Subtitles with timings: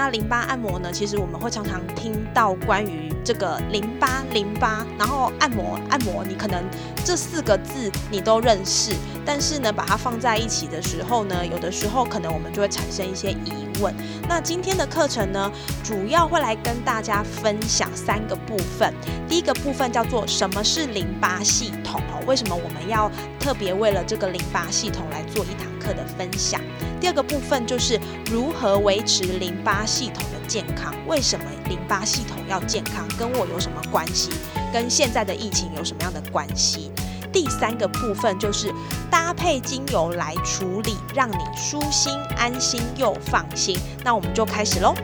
[0.00, 0.90] 那淋巴按摩呢？
[0.90, 6.64] 其实我们会常常听到关于这个淋巴、淋巴，然后按摩、按摩，你可能
[7.04, 8.92] 这四个字你都认识，
[9.24, 13.94] 但是呢，把它放在一起的时候呢，有的时候可能我们就会产生一些疑问。
[14.28, 15.50] 那今天的课程呢，
[15.82, 18.94] 主要会来跟大家分享三个部分。
[19.28, 22.22] 第一个部分叫做什么是淋巴系统哦？
[22.26, 26.60] 为什么我们要特别为了这个淋巴系统来做一堂课的分享？
[27.00, 27.98] 第二个部分就是
[28.30, 30.94] 如何维持淋巴系统的健康？
[31.06, 33.08] 为什么淋巴系统要健康？
[33.18, 34.30] 跟我有什么关系？
[34.72, 36.90] 跟现在的疫情有什么样的关系？
[37.32, 38.72] 第三个部分就是
[39.10, 43.76] 搭配精油来处理，让你舒心、安心又放心。
[44.04, 44.94] 那我们就开始喽。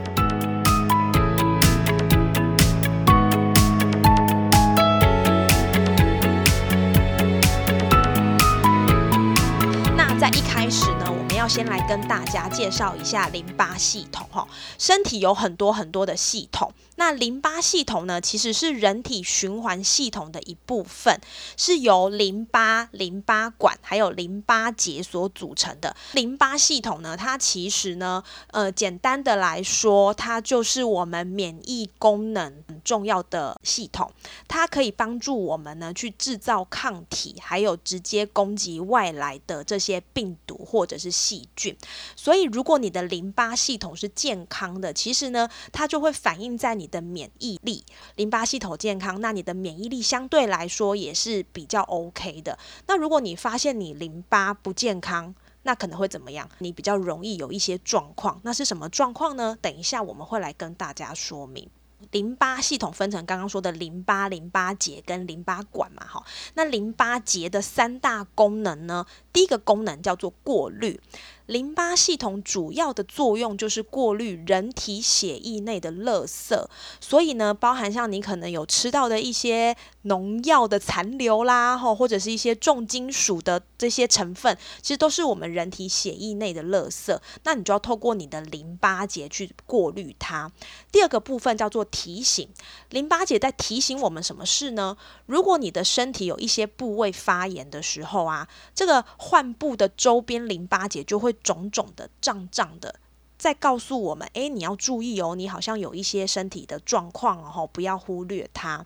[9.95, 11.05] 那在一开始呢？
[11.37, 14.45] 要先来跟大家介绍一下淋巴系统哈，
[14.77, 21.19] 身体有很多很多的系统，那淋巴系统呢，其实是人体循环系统的一部分，
[21.55, 25.95] 是由淋巴、淋巴管还有淋巴结所组成的。
[26.13, 34.11] 淋巴系统呢，它其实呢，呃，简单的来说，它就是我们免疫功能很重要的系统，
[34.47, 41.11] 它可以帮助我们呢去制造抗体，还有直接攻击外来的这些病毒或者是。
[41.17, 41.75] 细菌，
[42.15, 47.83] 所以如果你的淋巴系统是健康的，其实呢，它就会反映在你的免疫力。
[48.15, 52.57] 淋巴系统健康，那你的免疫力相对来说也是比较 OK 的。
[52.87, 56.49] 那如果你发现你淋巴不健康，那可能会怎么样？
[56.59, 58.39] 你比较容易有一些状况。
[58.43, 59.57] 那是什么状况呢？
[59.61, 61.69] 等一下我们会来跟大家说明。
[62.11, 66.23] 淋巴系统分成刚刚说的淋巴、淋巴结跟淋巴管嘛，哈。
[66.53, 69.03] 那淋巴结的三大功能呢？
[69.37, 70.99] 第一个功能叫做过滤。
[71.45, 76.65] 淋巴系统主要的作用就是过滤人体血液内的垃圾，
[76.99, 87.17] 所以呢，包含像你可能有吃到的一些农药的残留啦，吼，或者是一些重金属的这些成分，其实都是我们人体血液内的垃圾。
[87.43, 90.51] 那你就要透过你的淋巴结去过滤它。
[90.91, 92.49] 第二个部分叫做提醒，
[92.89, 94.97] 淋巴结在提醒我们什么事呢？
[95.27, 98.45] 如果你的身体有一些部位发炎的时候啊，
[98.75, 101.33] 这个患部的周边淋巴结就会。
[101.43, 102.99] 肿肿的胀胀的，
[103.37, 108.85] 在告诉我们：哎，你要注意哦，你好像有一些身体的状况哦，不要忽略它。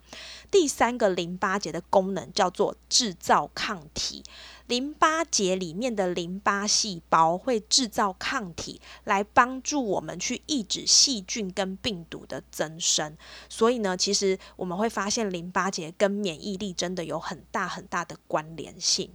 [0.51, 4.23] 第三个淋巴结的功能叫做制造抗体，
[4.67, 13.17] 淋巴结里面的淋巴细胞会制造抗体，来帮助我们去抑制细菌跟病毒的增生。
[13.49, 19.09] 所以呢，其实我们会发现淋巴结跟免疫力真的有很大很大的关联性。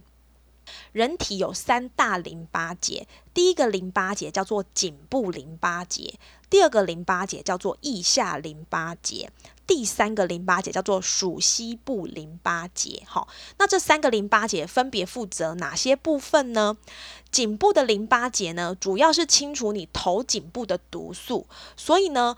[0.91, 6.13] 人体有三大淋巴结，第一个淋巴结叫做颈部淋巴结，
[6.49, 9.29] 第二个淋巴结叫做腋下淋巴结，
[9.65, 13.03] 第三个淋巴结叫做属膝部淋巴结。
[13.05, 13.27] 好，
[13.57, 16.77] 那这三个淋巴结分别负责哪些部分呢？
[17.31, 22.35] 颈部的淋巴结呢，主要是清除你头颈部的毒素，所以呢。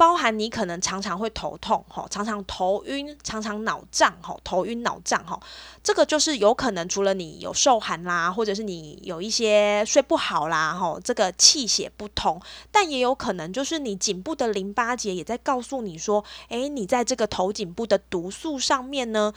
[0.00, 5.38] 包含你可能常常会头痛，吼，常常头晕，常常脑胀，吼，头晕脑胀，吼，
[5.82, 12.40] 这个就是有可能除了你有受寒啦，或者是你有一些睡不好啦，吼，这个气血不通，
[12.72, 19.34] 但也有可能就是你颈部的淋巴结也在告诉你说，诶，你在这个头颈部的毒素上面呢，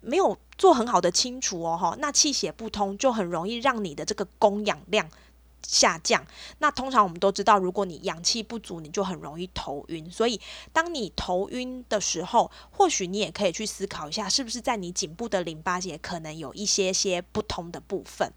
[0.00, 5.08] 没有做很好的清除哦，哈，那气血不通就很容易让你的这个供氧量。
[5.66, 6.26] 下降，
[6.58, 10.10] 那通常我们都知道，如果你氧气不足，你就很容易头晕。
[10.10, 10.40] 所以，
[10.72, 18.32] 当你头晕的时候，或许你也可以去思考一下，是不是在你颈部的淋巴结可能有一些些不同的部分。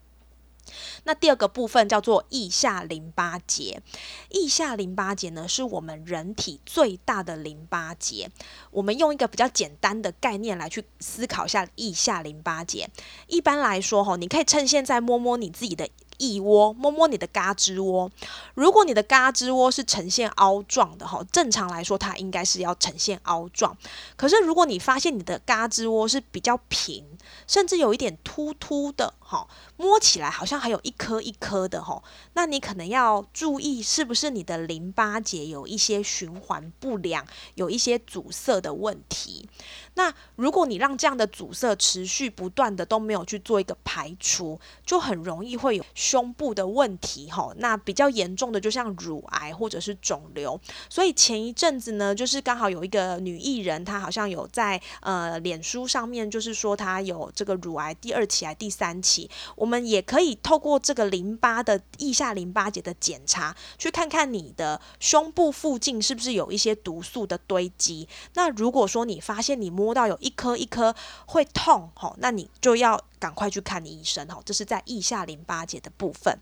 [1.03, 3.81] 那第二个部分叫做腋下淋巴结，
[4.29, 8.31] 腋下淋巴结呢，是我们人体最大的淋巴结。
[8.71, 12.89] 我们用一个比较简单的概念来去思考一下腋下淋巴结。
[13.27, 15.89] 一般来说，哈，你可以趁现在摸摸你自己的。
[16.17, 18.09] 腋窝摸摸你的嘎吱窝，
[18.53, 23.75] 如果你的嘎吱窝是呈现凹状的哈，正常来说它应该是要呈现凹状。
[24.15, 27.05] 可是如果你发现你的嘎吱窝是比较平，
[27.47, 29.13] 甚至有一点突突的。
[29.33, 29.47] 哈，
[29.77, 32.03] 摸起来好像还有一颗一颗的哈，
[32.33, 37.25] 那你可能要注意是不是你的淋巴结有一些循环不良，
[37.55, 39.49] 有一些阻塞的问题。
[39.95, 47.51] 那如果你让这样的阻塞持续不断的都没有去做一个排除，就很容易会有胸部的问题哈。
[47.57, 50.59] 那比较严重的就像乳癌或者是肿瘤。
[50.89, 59.22] 所以前一阵子呢，就是刚好有一个女艺人，她好像有在呃脸书上面，就是说她有这个乳癌第二期还第三期。
[59.55, 68.07] 我们也可以透过这个淋巴的腋下淋巴结的检查，去看看你的胸部附近是不是有一些毒素的堆积。
[68.33, 76.39] 那如果说你发现你摸到有一颗一颗会痛，吼，那你就要赶快去看医生，吼，这是在腋下淋巴结的部分。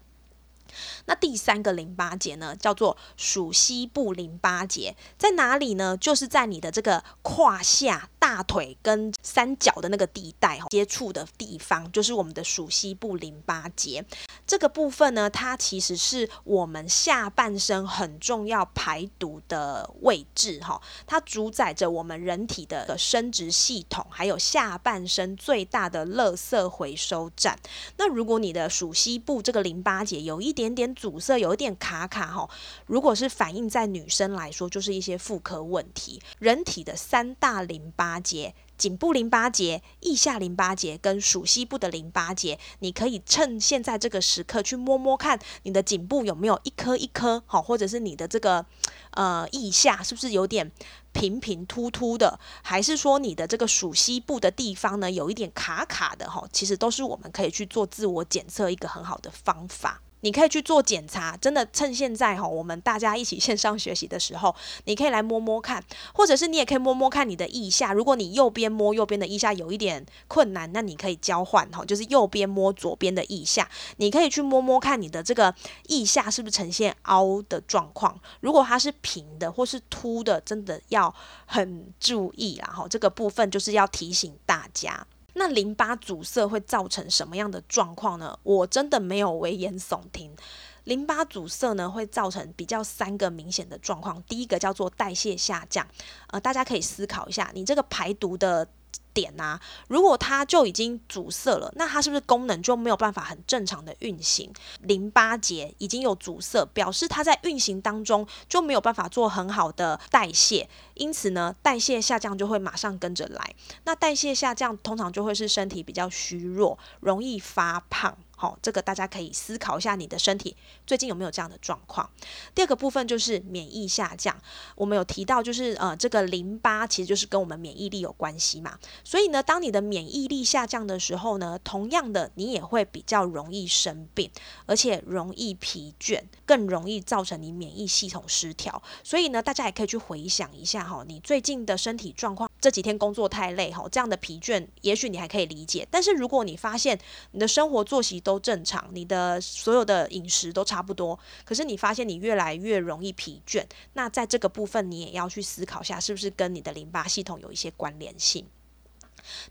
[1.06, 5.97] 那第三个淋巴结呢，叫做属膝部淋巴结，在哪里呢？
[5.97, 14.06] 就是在你的这个胯下、大腿跟三角的那个地带接触的地方，就是我们的属膝部淋巴结。
[14.45, 27.57] 这个部分呢，它其实是我们下半身很重要排毒的位置，哈，它主宰着我们人体的生殖系统，还有下半身最大的垃圾回收站。
[27.97, 32.47] 那如果你的属膝部这个淋巴结有一点，点点阻塞，有一点卡卡哈。
[32.85, 36.21] 如果是反映在女生来说，就是一些妇科问题。
[36.37, 42.59] 人体的三大淋巴结：颈部淋巴结、腋下淋巴结跟属膝部的淋巴结。
[42.79, 48.65] 你可以趁现在这个时刻去摸摸看，你的颈部有没有一颗一颗好，或者是你的这个
[49.11, 50.71] 呃腋下是不是有点
[51.11, 56.47] 平平凸凸的，还是说你的这个属膝部的地方呢有一点卡卡的哈？
[56.53, 60.01] 其实都是我们可以去做自我检测一个很好的方法。
[60.21, 65.83] 你可以去做检查，真的趁现在哈，我们大家一起线上学习的时候，你可以来摸摸看，
[66.13, 67.94] 或者是你也可以摸摸看你的腋下。
[67.94, 73.69] 如果你右边摸右边的腋下有一点困难，那你可以交换哈，就是右边摸左边的腋下。
[73.97, 75.53] 你可以去摸摸看你的这个
[75.88, 78.19] 腋下是不是呈现凹的状况。
[78.39, 81.13] 如果它是平的或是凸的，真的要
[81.45, 82.88] 很注意啦哈。
[82.88, 85.06] 这个部分就是要提醒大家。
[85.33, 88.38] 那淋巴阻塞会造成什么样的状况呢？
[88.44, 90.36] 我真的没有危言耸听。
[90.83, 94.22] 淋巴阻塞呢，会造成比较三个明显的状况。
[94.24, 95.88] 第一个叫做代谢下降，
[96.28, 98.68] 呃，大家可以思考一下，你这个排毒的。
[99.13, 104.51] 点啊，如果它就已经阻塞了，那它是不是功能就没有办法很正常的运行？
[104.81, 113.55] 淋巴结已经有阻塞，表示它在运行当中就没有办法做很好的代谢，因此呢，代谢下降就会马上跟着来。
[113.83, 118.17] 那代谢下降通常就会是身体比较虚弱，容易发胖。
[118.41, 120.57] 好，这个大家可以思考一下，你的身体
[120.88, 122.09] 最近有没有这样的状况？
[122.55, 124.35] 第二个部分就是免疫下降。
[124.75, 128.79] 我们有提到，就是呃，这个淋巴其实就是跟我们免疫力有关系嘛。
[129.03, 134.31] 所以呢，当你的免疫力下降的时候呢，同样的，你也会比较容易生病，
[134.65, 138.81] 而且容易疲倦，更容易造成你免疫系统失调。
[139.03, 145.87] 所以呢，大家也可以去回想一下哈，你最近的身体状况，这几天工作太累哈，这样的疲倦，也许你还可以理解。
[145.91, 146.99] 但是如果你发现
[147.33, 158.48] 你的生活作息都都正常，你的所有的饮食都差不多，可是你发现你越来越容易疲倦，那在这个部分你也要去思考下，是不是跟你的淋巴系统有一些关联性。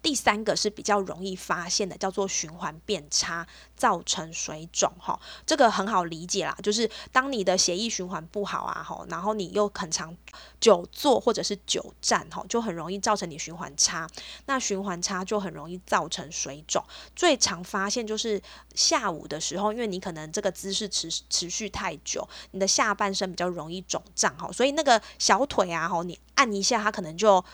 [0.03, 3.47] 第三个是比较容易发现的，叫做循环变差，
[3.77, 5.21] 造成水肿哈。
[5.45, 10.17] 这个很好理解啦，就是当你的血液循环不好啊哈，然后你又很常
[10.61, 14.09] 久坐或者是久站哈，就很容易造成你循环差。
[14.47, 16.85] 那循环差就很容易造成水肿。
[17.17, 18.41] 最常发现就是
[18.75, 27.45] 下午的时候，因为你可能这个姿势持持续太久，你的下半身比较容易肿胀哈，所以那个小腿啊哈，你按一下它可能就。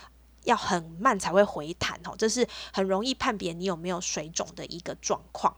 [0.47, 5.53] 要很慢才会回弹哦，这是很容易判别你有没有水肿的一个状况。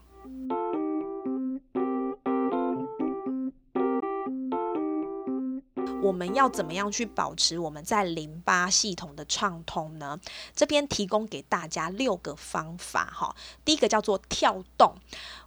[6.01, 10.19] 我们要怎么样去保持我们在淋巴系统的畅通呢？
[10.55, 13.35] 这边提供给大家六个方法哈。
[13.65, 14.95] 第一个叫做跳动。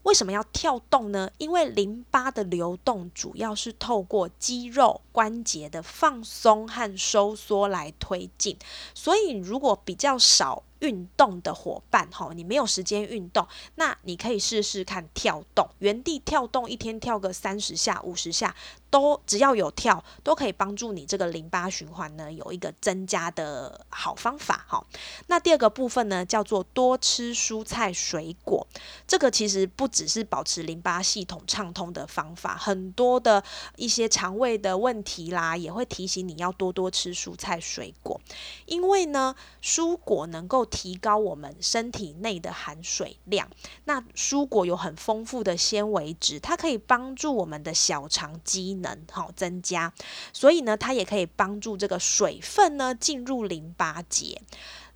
[0.02, 1.30] 为什么要跳动呢？
[1.38, 8.58] 因为淋巴的流动主要是透过肌肉关节的放松和收缩来推进，
[8.94, 10.62] 所以如果比较少。
[10.82, 13.46] 运动的伙伴，哈，你没有时间运动，
[13.76, 18.54] 那你可以试试看跳动，原地跳动，一天跳个三十下、五十下，
[18.90, 24.84] 都只要有跳，都可以帮助你这个淋巴循环呢有一个增加的好方法，哈。
[25.28, 28.66] 那第二个部分呢，叫做多吃蔬菜水果，
[29.06, 33.42] 这个其实不只是保持淋巴系统畅通的方法，很多的
[33.76, 38.20] 一些肠胃的问题啦，也会提醒你要多多吃蔬菜水果，
[38.66, 43.46] 因为呢，蔬果能够提高我们身体内的含水量。
[43.84, 49.92] 那蔬果有很丰富的纤维质，它可以帮助我们的小肠机能好增加，
[50.32, 54.40] 所以呢，它也可以帮助这个水分呢进入淋巴结。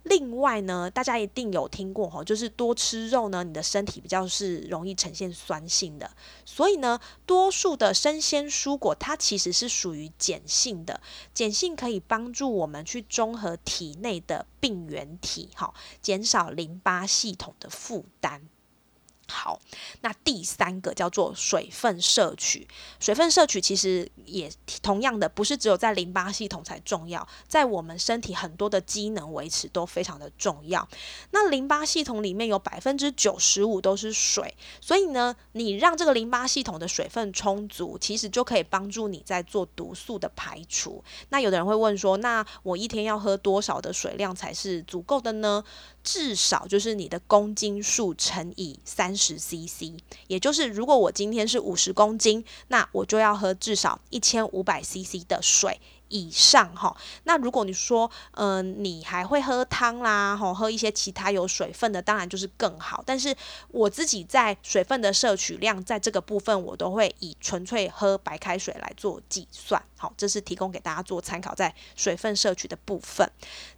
[0.09, 6.11] 另外呢，大家一定有听过哈，就是多吃肉呢，你的身体比较是容易呈现酸性的。
[6.45, 11.01] 所以呢，多数的生鲜蔬果它其实是属于碱性的，
[11.35, 18.49] 碱性可以帮助我们去中和体内的病原体，哈，减少淋巴系统的负担。
[19.29, 19.61] 好，
[20.03, 22.67] 那第三个叫做水分摄取。
[23.01, 24.51] 水分摄取其实也
[24.83, 30.89] 同样的，不是只有在淋巴系统才重要，在我们身体很多的机能维持都非常的重要。
[31.33, 41.03] 那淋巴系统里面有百分之九十五都是水，所以呢，你让这个淋巴系统的水分充足，其实就可以帮助你在做毒素的排除。
[41.31, 45.65] 那有的人会问说，那我一天要喝多少的水量才是足够的呢？
[46.07, 49.99] 至少就是你的公斤数乘以三十 CC，
[50.29, 55.81] 也就是如果我今天是五十公斤，那我就要喝至少一千五百 CC 的水。
[56.09, 63.03] 以上哈，那如果你说，嗯，你还会喝汤啦，吼，喝一些其他有水分的，当然就是更好。
[63.05, 63.35] 但是
[63.73, 69.85] 我自己在水分的摄取量，在这个部分，我都会以纯粹喝白开水来做计算。
[69.97, 73.29] 好，这是提供给大家做参考，在水分摄取的部分。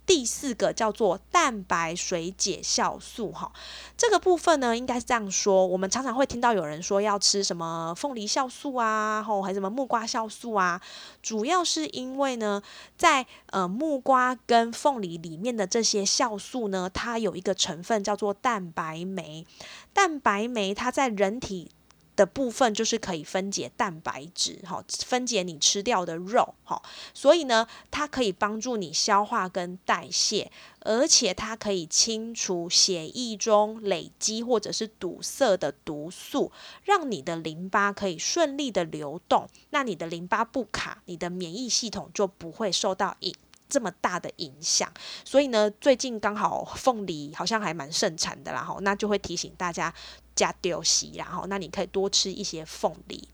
[0.09, 3.53] 第四个叫做蛋白水解酵素，哈，
[3.97, 5.65] 这个部分呢，应该是这样说。
[5.65, 10.81] 我们常常会听到有人说要吃什么凤梨酵素啊，吼，还什么木瓜酵素啊，
[11.23, 12.63] 主要是因因为呢，
[12.97, 19.47] 在呃木瓜跟凤梨里面的这些酵素呢，它有一个成分叫做蛋白酶。
[19.93, 21.71] 蛋白酶它在人体
[22.19, 26.83] 的部分就是可以分解蛋白质，哈，分解你吃掉的肉，哈，
[27.15, 30.51] 所以呢，它可以帮助你消化跟代谢。
[30.81, 36.51] 而且它可以清除血液中累积或者是堵塞的毒素，
[36.83, 39.49] 让你的淋巴可以顺利的流动。
[39.71, 43.35] 那你的淋巴不卡，你的免疫系统就不会受到影
[43.69, 44.93] 这么大的影响。
[45.25, 49.93] 所以呢，最近刚好凤梨好像还蛮盛产的啦，哈，那就会提醒大家
[50.35, 53.29] 加丢西，然后那你可以多吃一些凤梨。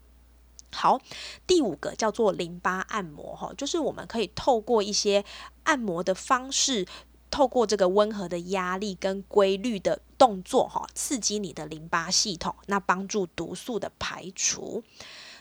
[0.72, 1.00] 好，
[1.46, 5.24] 第五个叫做淋巴按摩，哈，就是我们可以透过一些
[5.62, 6.86] 按摩的方式。
[7.30, 14.84] 透过这个温和的压力跟规律的动作，哈，刺激你的淋巴系统，那帮助毒素的排除。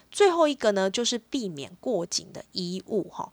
[0.10, 3.32] 最后一个呢，就是避免过紧的衣物，哈，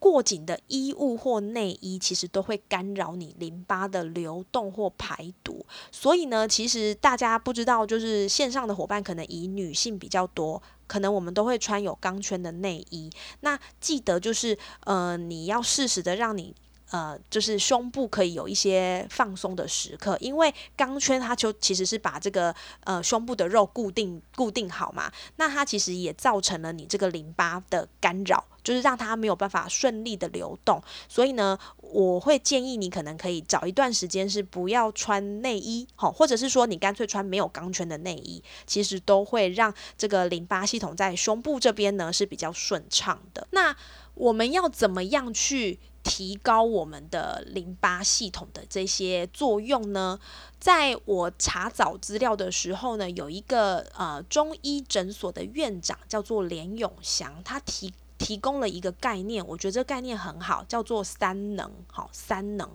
[0.00, 5.64] 过紧的衣物或内衣其实都会干扰你淋巴的流动或排毒。
[5.92, 13.08] 所以呢，其实大家不知道，就是线上的伙伴可能以女性比较多，可能我们都会穿有钢圈的内衣。
[13.40, 16.54] 那记得就是，呃，你要适时的让你。
[16.90, 22.54] 呃，就是胸部可以有一些放松的时刻，因为钢圈它就其实是把这个
[22.84, 30.82] 呃胸部的肉固定固定好嘛，那它其实也造成了你这个淋巴的干扰，就是让它没有办法顺利的流动。
[31.08, 43.46] 所以呢，我会建议你可能可以找一段时间是不要穿内衣，好，或者是说你干脆穿没有钢圈的内衣，其实都会让这个淋巴系统在胸部这边呢是比较顺畅的。
[43.52, 43.76] 那
[44.20, 45.78] 我们要怎么样去？
[46.02, 50.18] 提高我们的淋巴系统的这些作用呢？
[50.58, 61.70] 在我查找资料的时候呢，有一个呃中医诊所的院长叫做连永祥，他提提供了一个概念，我觉得这个概念很好，叫做三能。
[61.92, 62.70] 好，三能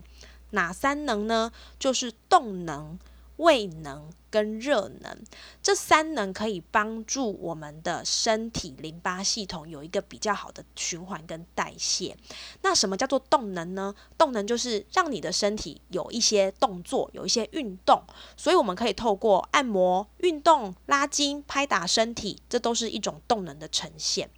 [0.52, 1.52] 哪三能呢？
[1.80, 3.00] 就是动能。
[3.38, 5.18] 胃能跟热能
[5.62, 12.16] 这三能可以帮助我们的身体淋巴系统有一个比较好的循环跟代谢。
[12.62, 13.94] 那什么叫做动能呢？
[14.18, 18.02] 动能就是让你的身体有一些动作，有一些运动。
[18.36, 24.30] 所以我们可以透过按摩、运动、拉筋、拍打身体，这都是一种动能的呈现。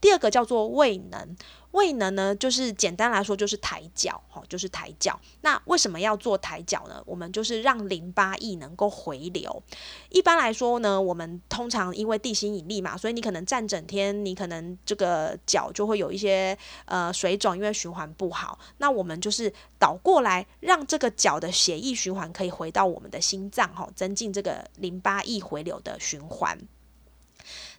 [0.00, 1.36] 第二个叫做胃能。
[1.72, 5.18] 胃能呢，就是简单来说就是抬脚，哈，就是抬脚。
[5.40, 7.02] 那为什么要做抬脚呢？
[7.04, 9.62] 我们就是让淋巴液能够回流。
[10.10, 18.58] 一般来说呢，我们通常因为地心引力嘛，所以你可能站整天，你可能这个脚就会有一些呃水肿，因为循环不好。
[18.78, 26.58] 那我们就是倒过来，让这个脚的血液循环可以回到我们的心脏，哈，增进这个淋巴液回流的循环。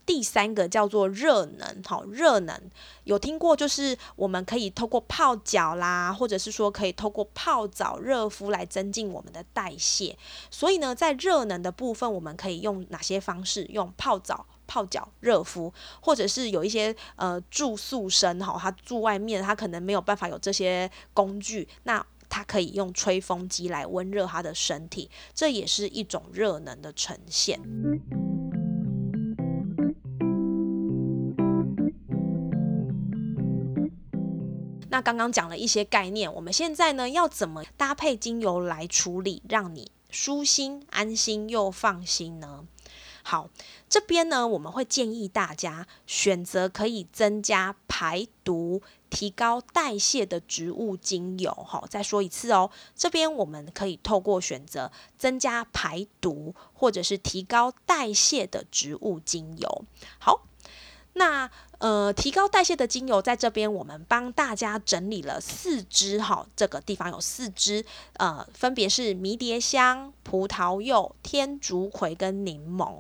[0.06, 2.60] 第三个叫做热能，好，热能
[3.06, 10.18] 有听过，就是我们可以透过泡脚啦，或者是说可以透过泡澡、热敷来增进我们的代谢。
[10.52, 13.64] 所以呢，在热能的部分，我们可以用哪些方式？
[13.66, 22.06] 用泡澡、泡脚、热敷，或者是有一些呃住宿生哈，他住外面，他可能没有办法有这些工具，那。
[22.30, 27.60] 他可以用吹风机来温热他的身体，这也是一种热能的呈现。
[34.94, 42.68] 那刚刚讲了一些概念，我们现在呢要怎么搭配精油来处理，让你舒心、安心又放心呢？
[43.24, 43.50] 好，
[43.90, 51.52] 这边呢我们会建议大家选择可以增加排毒、提高代谢的植物精油。
[51.68, 59.86] 好，再说一次哦，这边我们可以透过选择增加排毒或者是提高代谢的植物精油。
[60.20, 60.46] 好，
[61.14, 61.50] 那。
[61.80, 73.00] 呃，提高代谢的精油在这边，我们帮大家整理了四支哈，这个地方有四支，呃，分别是迷迭香、葡萄柚、天竺葵跟柠檬。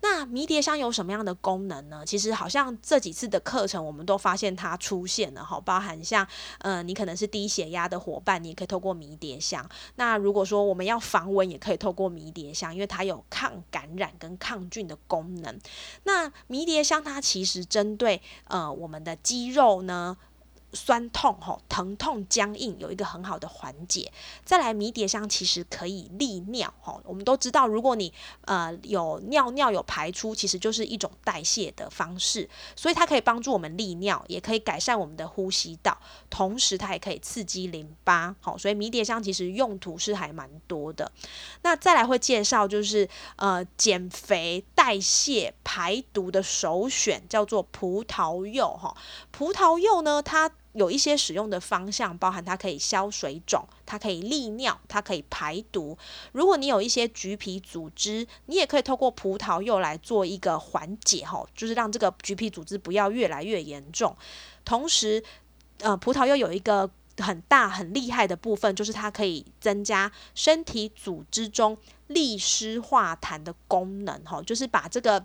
[0.00, 2.02] 那迷迭香有什么样的功能呢？
[2.04, 6.26] 其实好像这几次的课程，我们都发现它出现了哈，包含像
[6.58, 9.64] 呃，你可能是低血压的伙伴，你也可以透过迷迭香。
[9.94, 15.60] 那如果说我们要防蚊，也可以透过迷迭香，因为它有抗感染跟抗菌的功能。
[16.02, 18.13] 那迷迭香它其实针对
[18.48, 20.16] 呃，我们的肌肉呢？
[20.74, 24.12] 酸痛吼，疼痛僵硬有一个很好的缓解。
[24.44, 27.00] 再来，迷迭香其实可以利尿吼。
[27.04, 28.12] 我们都知道，如果你
[28.42, 35.96] 呃有尿尿有排出，其实就是一种代谢的方式，所以它可以帮助我们利尿，也可以改善我们的呼吸道，
[36.28, 38.34] 同时它也可以刺激淋巴。
[38.40, 41.10] 好，所以迷迭香其实用途是还蛮多的。
[41.62, 48.96] 那再来会介绍就是呃减肥、代谢、排毒的首选叫做葡萄柚哈。
[49.30, 55.96] 葡萄柚呢，它有一些使用的方向，包含它可以消水肿，它可以利尿，它可以排毒。
[56.32, 64.16] 如果你有一些橘皮组织，你也可以透过葡萄柚来做一个缓解，吼，就是让这个橘皮组织不要越来越严重。
[64.64, 65.22] 同时，
[65.78, 71.78] 呃，葡萄柚有一个很大很厉害的部分，就是它可以增加身体组织中
[72.08, 75.24] 利湿化痰的功能，吼，就是把这个。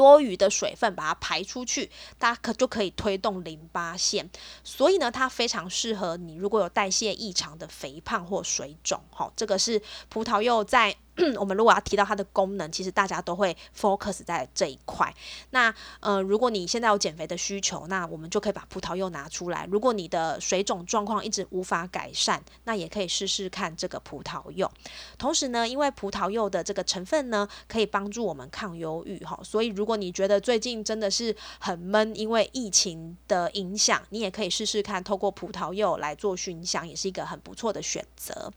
[0.00, 4.30] 多余的水分把它排出去，它可就可以推动淋巴腺，
[4.64, 8.98] 所以呢，它非常适合你如果有代谢异常的肥胖或水肿。
[9.10, 10.96] 好，这个是葡萄柚在。
[11.38, 15.12] 我们如果要提到它的功能，其实大家都会 focus 在这一块。
[15.50, 19.66] 那呃，如果你现在有减肥的需求，那我们就可以把葡萄柚拿出来。
[19.70, 24.70] 如果你的水肿状况一直无法改善，那也可以试试看这个葡萄柚。
[25.18, 29.38] 同时呢，因为葡萄柚的这个成分呢，可以帮助我们抗忧郁哈。
[29.42, 38.52] 所以如果你觉得最近真的是很闷，因为疫情的影响，你也可以试试看，透过葡萄柚来做熏香，也是一个很不错的选择。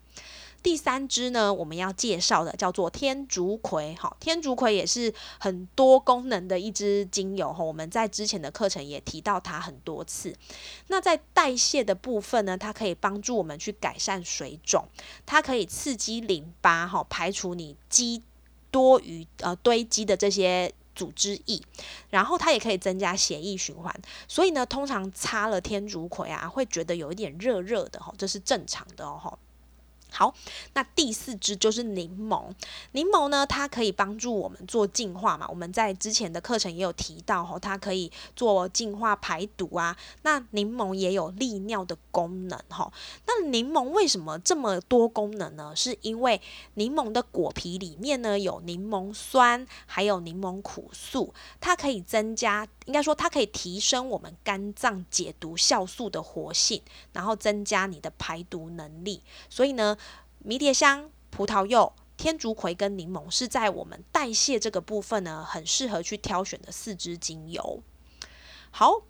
[0.64, 3.94] 第三支呢，我们要介绍的叫做天竺葵。
[3.96, 7.62] 哈，天竺葵也是很多功能的一支精油哈。
[7.62, 10.34] 我们在之前的课程也提到它很多次。
[10.88, 14.88] 那在代谢的部分呢，它可以帮助我们去改善水肿，
[15.26, 18.24] 它可以刺激淋巴哈，排除你积
[18.72, 21.62] 多余呃堆积的这些组织液，
[22.10, 23.94] 然后它也可以增加血液循环。
[24.30, 29.38] 所以呢，通常擦了天竺葵啊，会觉得有一点热热的哈，这是正常的哦。
[30.14, 30.32] 好，
[30.76, 32.44] 那第四支就是柠檬。
[32.92, 35.48] 柠檬呢，它可以帮助我们做净化嘛。
[35.50, 39.98] 我们在之前的课程也有提到，吼，它可以做净化排毒啊。
[40.22, 42.94] 那柠檬也有利尿的功能，哈。
[43.26, 45.74] 那柠檬为什么这么多功能呢？
[45.76, 46.40] 是因为
[46.76, 56.80] 柠檬的果皮里面呢有柠檬酸，还有柠檬苦素，它可以增加，应该说它可以提升我们肝脏解毒酵素的活性，
[57.14, 59.24] 然后增加你的排毒能力。
[59.50, 59.98] 所以呢。
[60.44, 67.82] 迷迭香、葡萄柚、天竺葵跟柠檬是在我们代谢这个部分呢，很适合去挑选的四支精油。
[68.72, 69.04] 好，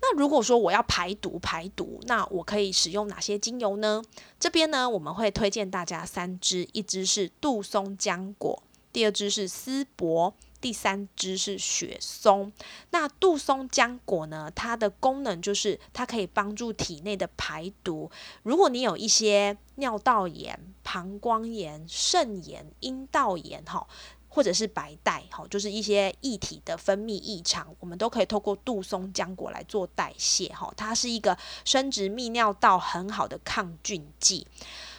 [0.00, 4.02] 那如果说我要排毒排毒，那我可以使用哪些精油呢？
[4.38, 8.62] 这边呢，我们会推荐大家三支，一支是杜松浆果，
[8.92, 10.34] 第二支是丝柏。
[10.64, 12.50] 第三支是雪松，
[12.88, 14.50] 那杜松浆果呢？
[14.54, 18.10] 它的功能就是它可以帮助体内的排毒。
[18.42, 23.86] 如果你有一些尿道炎、膀胱炎、肾炎、阴道炎，哈，
[24.30, 34.46] 或者是白带，哈，就是一些液体的分泌异常，我们都可以透过杜松浆果来做代谢，哈，它是一个生殖泌尿道很好的抗菌剂，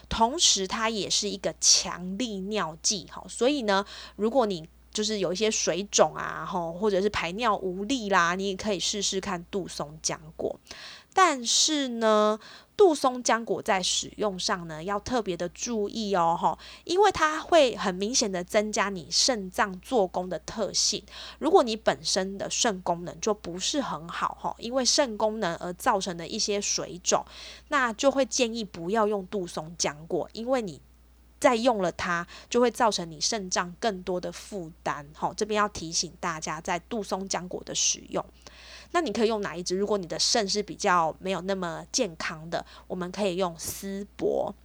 [0.08, 3.84] 同时它也是一个强力尿剂，哈，所以呢，
[4.16, 10.58] 如果你就是有一些水肿啊，吼，或者是排尿无力啦，你也可以试试看杜松浆果。
[11.14, 12.40] 但是呢。
[12.78, 21.02] 杜松浆果在使用上呢，要特别的注意哦，哈，因为它会很明显的增加你肾脏做工的特性。
[21.40, 27.24] 如果你本身的肾功能就不是很好，哈，因为肾功能而造成的一些水肿，
[27.70, 30.82] 那就会建议不要用杜松浆果，因为你
[31.46, 35.06] 再用了它，就会造成你肾脏更多的负担。
[35.14, 38.26] 好，这边要提醒大家，在杜松浆果的使用。
[38.94, 39.78] 那你可以用哪一支？
[39.78, 44.56] 如果你的肾是比较没有那么健康的，我们可以用丝柏。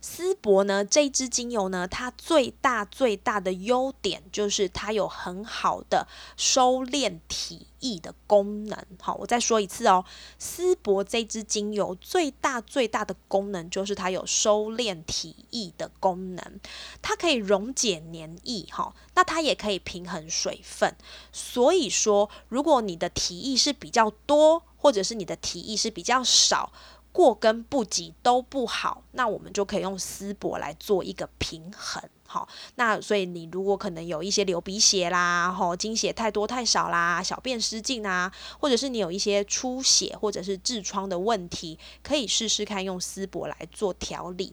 [0.00, 8.86] 丝柏呢，这支精油呢，它最大最大的优点就是它有很好的收敛体液的功能。
[8.98, 10.04] 好，我再说一次哦，
[10.38, 16.60] 丝柏这支精油最大最大的功能就是它有收敛体液的功能，
[17.02, 20.96] 它可以溶解黏液，哈，那它也可以平衡水分。
[21.32, 26.72] 所以说，如果你的体液是比较多，或者是你的体液是比较少。
[27.12, 32.02] 过跟不及都不好，那我们就可以用丝柏来做一个平衡。
[32.26, 44.52] 好，那所以你如果可能有一些流鼻血啦，吼，经血太多太少啦，小便失禁啊，或者是你有一些出血或者是痔疮的问题，可以试试看用丝柏来做调理。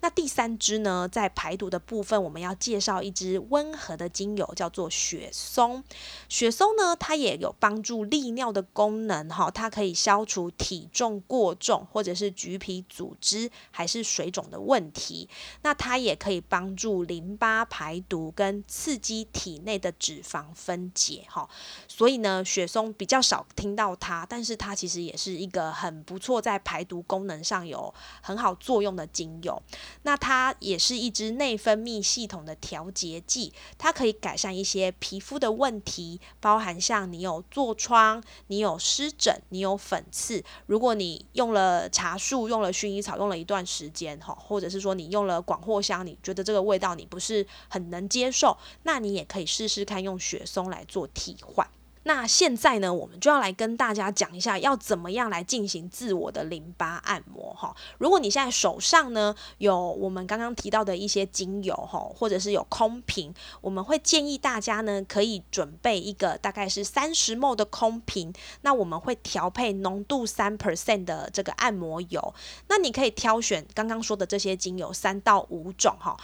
[0.00, 5.82] 那第三支呢，在排毒的部分，我们要介绍一支温和的精油，叫做雪松。
[6.28, 15.28] 雪松呢，它也有帮助利尿的功能，哈，它可以消除体重过重或者是橘皮组织还是水肿的问题。
[15.62, 21.48] 那它也可以帮助淋巴排毒跟刺激体内的脂肪分解，哈。
[21.88, 29.60] 所以呢，雪松比较少听到它，但是它其实也是一个很不错在排毒功能上有很好作用的精油。
[30.02, 40.44] 那它也是一支内分泌系统的调节剂，它可以改善一些皮肤的问题，包含像你有痤疮、你有湿疹、你有粉刺。
[40.66, 51.68] 如果你用了茶树、用了薰衣草，用了一段时间哈，或者是说你用了广藿香，你觉得这个味道你不是很能接受，那你也可以试试看用雪松来做替换。
[52.08, 57.76] 那现在呢，我们就要来跟大家讲一下，要怎么样来进行自我的淋巴按摩哈。
[57.98, 72.34] 如果你现在手上呢有我们刚刚提到的一些精油哈，或者是有空瓶，我们会建议大家呢可以准备一个大概是三十 ml 的空瓶，那我们会调配浓度三 percent 的这个按摩油，
[72.68, 76.16] 那你可以挑选刚刚说的这些精油三到五种哈。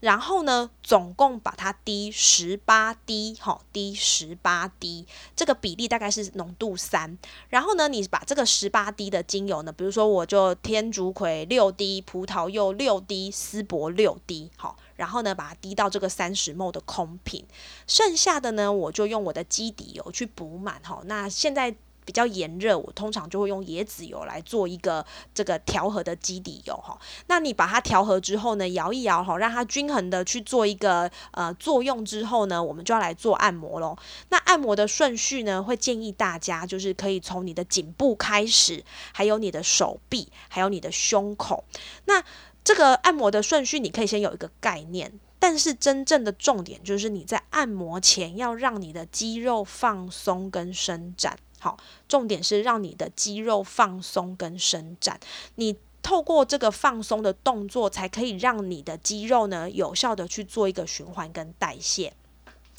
[0.00, 7.16] 然后呢，总共把它滴十八滴，哈，滴十八滴，这个比例大概是浓度三。
[7.48, 17.44] 然后呢，你把这个十八滴的精油呢，比如说我就天竺葵六滴，葡萄柚六滴，丝柏六滴，好，然后呢，把它滴到这个三十 ml 的空瓶，
[17.86, 21.00] 剩下的呢，我就用我的基底油去补满，哈。
[21.04, 21.76] 那现在。
[22.04, 26.98] 比较炎热，我通常就会用椰子油来做一个这个调和的基底油哈。
[27.26, 33.96] 那你把它调和之后呢，摇一摇哈，让它均衡的去做一个呃作用之后呢，我们就要来做按摩喽。
[34.30, 41.64] 那按摩的顺序呢，会建议大家就是可以从你的颈部开始，还有你的手臂，还有你的胸口。
[42.06, 42.22] 那
[42.64, 51.38] 这个按摩的顺序，你可以先有一个概念，但是真正的重点就是你在按摩前要让你的肌肉放松跟伸展。
[51.60, 51.76] 好，
[52.08, 55.20] 重点是让你的肌肉放松跟伸展。
[55.54, 62.14] 你透过这个放松的动作，才可以让你的肌肉呢有效的去做一个循环跟代谢。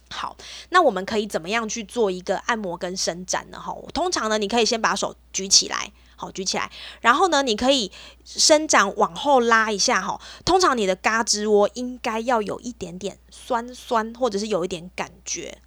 [0.10, 0.36] 好，
[0.72, 3.58] 那我们可以怎么样去做一个按摩跟伸展呢？
[3.58, 7.89] 哈，通常呢，你可以先把手举起来，好，举起来，然后呢，你可以
[8.26, 10.20] 伸展往后拉一下，哈。
[10.44, 15.60] 通常你的嘎肢窝应该要有一点点酸酸，或者是有一点感觉。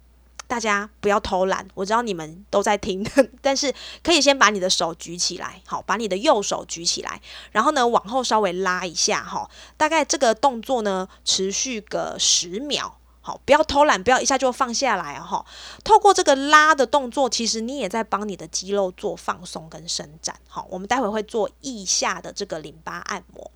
[0.47, 3.05] 大家不要偷懒，我知道你们都在听，
[3.41, 7.19] 但是可以先把你的手举起来，好，把你的右手举起来，
[7.51, 15.45] 然后呢往后稍微拉一下，哈，大概这个动作呢持续个十秒，好，不要偷懒，不要一下就放下来，哈，
[15.83, 23.51] 透过这个拉的动作，其实你也在帮你的肌肉做放松跟伸展，好，我们待会会做腋下的这个淋巴按摩，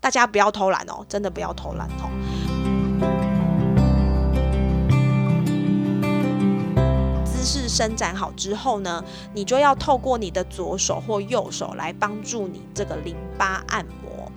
[0.00, 2.61] 大家不要偷懒哦，真的不要偷懒哦。
[7.44, 14.30] 是伸展好之后呢，你就要透过你的左手或右手来帮助你这个淋巴按摩。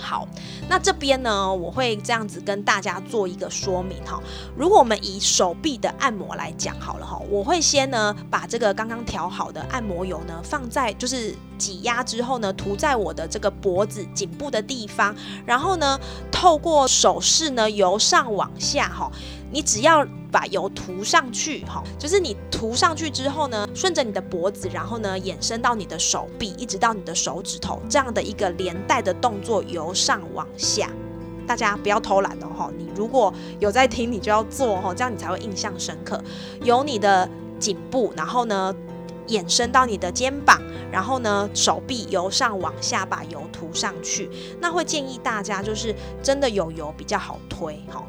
[0.00, 0.28] 好，
[0.68, 4.22] 那这边呢，我会这样子跟大家做一个说明哈。
[4.56, 15.12] 如果我们以手臂的按摩来讲好了哈，我会先呢把这个刚刚调好的按摩油呢放在就是挤压之后呢涂在我的这个脖子颈部的地方，
[15.44, 15.98] 然后呢
[16.30, 19.10] 透过手势呢由上往下哈。
[19.50, 30.90] 你只要把油涂上去，哈，就是你涂上去之后呢，顺着你的脖子，然后呢延伸到你的手臂，一直到你的手指头，这样的一个连带的动作，由上往下。
[31.46, 32.70] 大家不要偷懒哦，哈！
[32.76, 36.22] 你如果有在听，你就要做哈，这样你才会印象深刻。
[36.62, 37.26] 由你的
[37.58, 38.74] 颈部，然后呢
[39.28, 40.60] 延伸到你的肩膀，
[40.92, 44.28] 然后呢手臂由上往下把油涂上去。
[44.60, 48.04] 那会建议大家就是真的有油比较好推，哈。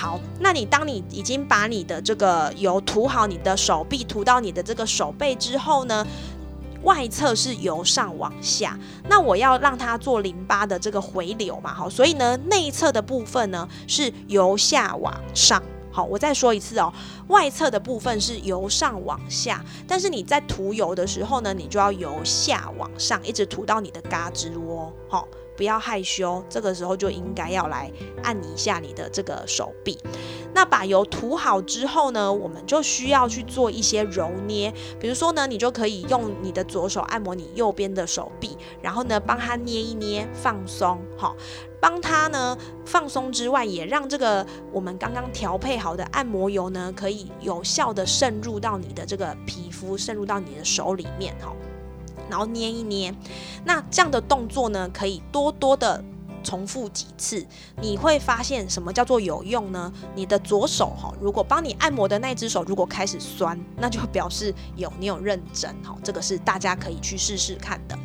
[0.00, 6.06] 好，那你当你已经把你的这个油涂好，你的手臂涂到你的这个手背之后呢？
[6.84, 16.92] 外侧是由上往下，那我要让它做淋巴的这个回流嘛，好，所以呢，内侧的部分呢是由下往上，好，我再说一次哦，
[17.28, 25.26] 外侧的部分是由上往下，但是你在涂油的时候呢，你就要由下往上，一直涂到你的嘎吱窝，好。
[25.56, 29.98] 不要害羞，这个时候就应该要来按一下你的这个手臂。
[30.54, 34.72] 那把油涂好之后呢，我们就需要去做一些揉捏。
[34.98, 41.36] 比如说呢，你就可以用你的左手按摩你右边的手臂，然后呢，帮他捏一捏，放松，好，
[41.80, 51.54] 帮他呢放松之外，也让这个我们刚刚调配好的按摩油呢，可以有效的渗入到你的这个皮肤，渗入到你的手里面，哈。
[52.28, 53.12] 然后捏一捏，
[53.64, 56.04] 那这样的动作呢，可以多多的
[56.42, 57.46] 重复几次，
[57.80, 59.92] 你会发现什么叫做有用呢？
[60.14, 67.98] 你的左手哈，如果帮你按摩的那只手如果开始酸，那就表示有你有认真哈，这个是大家可以去试试看的。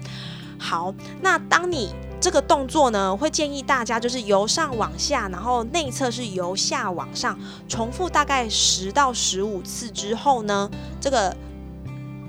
[0.58, 10.70] 好，那当你这个动作呢，会建议大家就是由上往下，然后内侧是由下往上，重复大概十到十五次之后呢，
[11.00, 11.36] 这个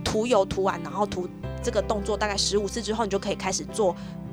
[0.05, 1.29] 涂油涂完，然后涂。
[1.62, 3.92] 这个动作大概十五次之后，你就可以开始做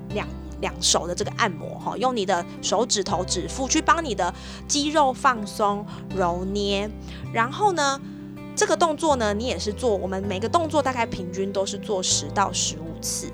[0.09, 0.27] 两
[0.63, 4.33] 两手的这个按摩哈，用你的手指头指腹去帮你的
[4.65, 6.89] 肌肉放松揉捏，
[7.33, 7.99] 然后呢，
[8.55, 13.27] 这个动作呢，你也是做，我们每个动作大概平均都是做十到十五次。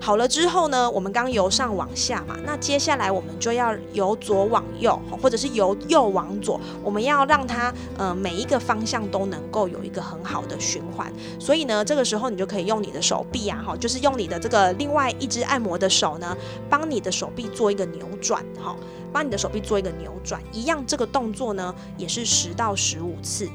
[0.00, 11.10] 好了之后呢，我们刚由上往下嘛，那接下来我们就要由左往右，或者是由右往左，我们要让它呃每一个方向都能够有一个很好的循环。
[11.38, 16.36] 所以呢，这个时候你就可以用你的手臂啊，哈，就是用你的这个另外一只按摩的手呢，
[16.68, 18.76] 帮你的手臂做一个扭转，哈，
[19.12, 23.48] 帮你的手臂做一个扭转，一样这个动作呢也是十到十五次。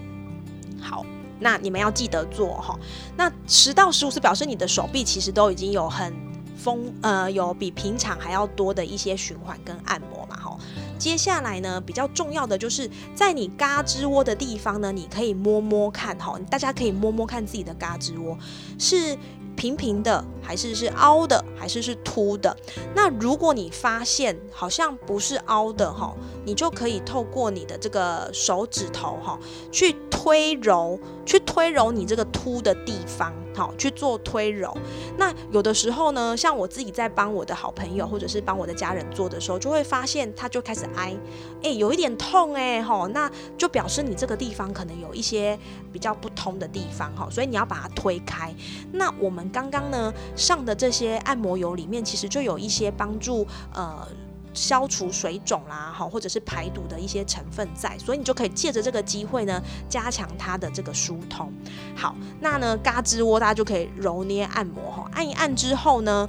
[0.82, 1.06] 好，
[1.39, 2.78] 那你们要记得做哈。
[3.15, 6.13] 那十到十五次表示你的手臂其实都已经有很
[6.58, 10.58] 丰呃有比平常还要多的一些循环跟按摩嘛哈，
[10.98, 18.38] 接下来呢比较重要的就是在你嘎吱窝的地方呢，你可以摸摸看哈，大家可以摸摸看自己的嘎吱窝
[18.78, 19.18] 是
[19.56, 22.58] 平平的还是是凹的还是是凸的。
[22.96, 26.12] 那如果你发现好像不是凹的哈，
[26.44, 29.38] 你就可以透过你的这个手指头哈
[29.72, 33.32] 去推揉，去推揉你这个凸的地方。
[33.56, 34.78] 好去做推揉，
[35.18, 41.14] 那有的时候呢，像我自己在帮我的好朋友或者是帮我的家人做的时候，就会发现他就开始挨，
[41.62, 45.60] 哎，有一点痛哎，哈，那就表示你这个地方可能有一些
[45.92, 48.54] 比较不通的地方哈，所以你要把它推开。
[48.94, 54.08] 那我们刚刚呢上的这些按摩油里面，其实就有一些帮助呃。
[54.52, 61.54] 消除水肿啦，哈，或者是排毒的一些成分在，所以你就可以借着这个机会呢，加强它的这个疏通。
[61.95, 66.28] 好，那呢，嘎吱窝大家就可以揉捏按摩哈，按一按之后呢，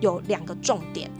[0.00, 1.10] 有两个重点。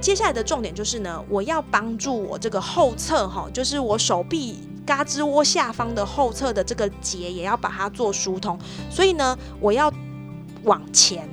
[0.00, 8.58] 接下来的重点就是呢，我要帮助我这个后侧哈，就是我手臂嘎吱窝下方的后侧的这个结，也要把它做疏通。
[8.90, 9.92] 所以呢，我要
[10.64, 11.28] 往前，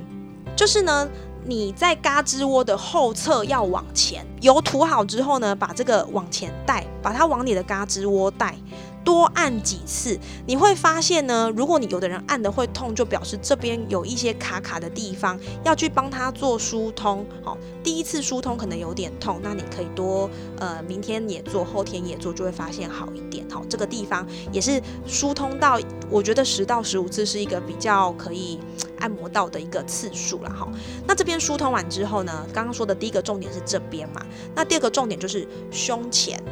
[0.56, 1.08] 就是呢。
[1.46, 8.56] 你在嘎吱窝的后侧要往前，油涂好之后呢，把这个往前带，把它往你的嘎吱窝带。
[9.04, 11.52] 多按几次，你会发现呢。
[11.54, 17.24] 如果你有的人按的会痛，就表示这边有一些卡卡的地方，要去帮他做疏通。
[17.42, 23.44] 好，第一次疏通可能有点痛，那你可以多呃，明天也做，后天也做，就会发现好一点。
[23.50, 25.78] 好，这个地方也是疏通到，
[26.10, 28.58] 我觉得十到十五次是一个比较可以
[29.00, 30.50] 按摩到的一个次数了。
[30.50, 30.66] 哈，
[31.06, 36.42] 那这边疏通完之后呢，刚刚说的第一个重点是这边嘛，那第二个重点就是胸前。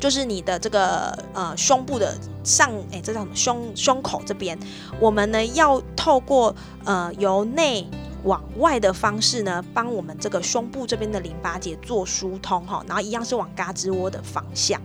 [0.00, 3.36] 就是你的这个呃胸部的上，哎，这叫什么？
[3.36, 4.58] 胸胸口这边，
[4.98, 7.86] 我们呢要透过呃由内
[8.24, 14.80] 往外的方式呢，帮我们这个胸部这边的淋巴结做疏通哈，然后一样是往胳肢窝的方向，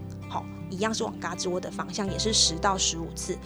[0.70, 3.38] 一样是往嘎吱窝的方向，也是十到十五次。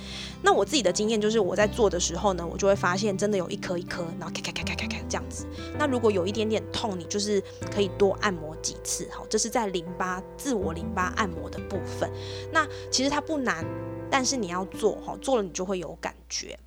[0.41, 5.45] 那我自己的经验就是，我在做的时候呢，我就会发现真的有一颗一颗，然后咔咔咔咔咔咔这样子。
[5.77, 12.09] 那如果有一点点痛，你就是可以多按摩几次，好，这是在淋巴自我淋巴按摩的部分。
[12.51, 13.65] 那其实它不难，
[14.09, 16.57] 但是你要做，哈，做了你就会有感觉。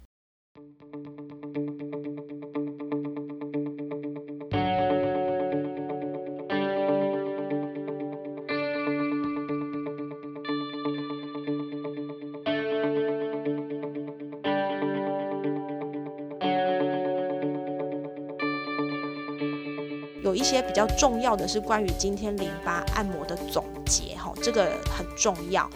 [20.53, 25.69] 些比较重要的是关于今天淋巴按摩的总结，哈，这个很重要。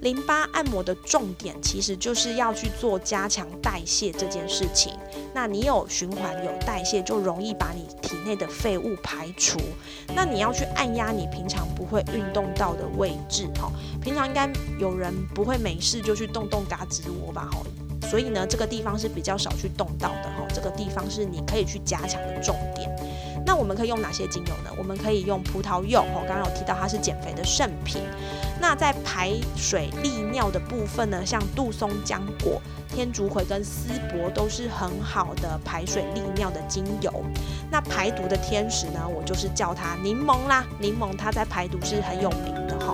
[0.00, 4.92] 淋巴按摩的重点其实就是要去做加强代谢这件事情。
[5.32, 9.58] 那你有循环有代谢，就容易把你体内的废物排除。
[10.14, 13.70] 那你要去按压你平常不会运动到的位置，哈，
[14.02, 17.62] 平常应该有人不会没事就去动动嘎吱窝吧，哈。
[18.10, 22.73] 所以呢，这个地方是比较少去动到的，哈，这个地方是你可以去加强的重点。
[23.54, 24.70] 那我们可以用哪些精油呢？
[24.76, 28.02] 我们可以用葡萄柚，哦，刚刚有提到它是减肥的圣品。
[28.60, 37.24] 那在排水利尿的部分呢，像杜松浆果、天竺葵跟丝柏都是很好的排水利尿的精油。
[37.70, 42.92] 那排毒的天使呢，我就是叫它柠檬啦，柠檬它在排毒是很有名的哈。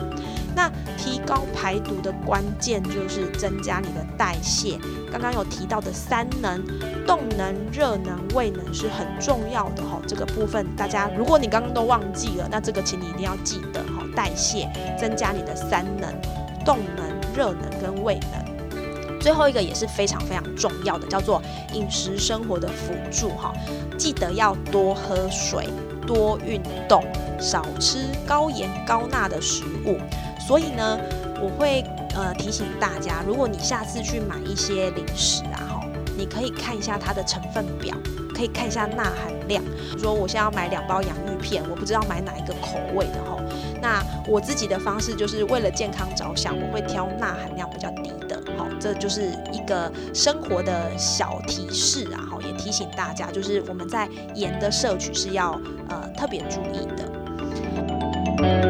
[0.55, 4.79] 那提高排毒的关键就是增加你的代谢。
[5.11, 6.63] 刚刚有提到的三能，
[7.07, 10.01] 动能、热能、胃能是很重要的哈。
[10.07, 14.05] 这个部分大家，如果你刚刚都忘记了，那这个请你一定要记得哈。
[14.15, 16.13] 代谢，增加你的三能，
[16.65, 19.19] 动能、热能跟胃能。
[19.21, 21.43] 最后一个也是非常非常重要的，叫做
[21.75, 23.53] 饮食生活的辅助哈。
[23.99, 25.69] 记得要多喝水，
[26.07, 27.05] 多运动，
[27.39, 29.99] 少吃高盐高钠的食物。
[30.51, 30.99] 所以呢，
[31.41, 35.87] 我会呃提醒大家，如果你下次去买一些零食啊，哈，
[36.19, 37.97] 你可以看一下它的成分表，
[38.35, 39.63] 可以看一下钠含量。
[39.97, 43.41] 说我现在要买两包洋芋片，我不知道买哪一个口味的哈。
[43.81, 55.53] 那我自己的方式就是为了健康着想，我会挑钠含量比较低的，好，这就是一个生活的小提示啊，好，也提醒大家，就是我们在盐的摄取是要
[55.89, 58.70] 呃特别注意的。